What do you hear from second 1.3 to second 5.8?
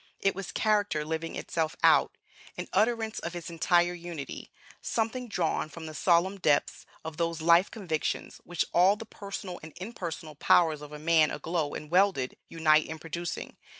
itself out, an utterance of its entire unity, something drawn